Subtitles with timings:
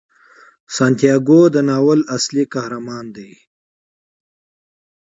[0.75, 3.31] سانتیاګو د ناول اصلي قهرمان دی.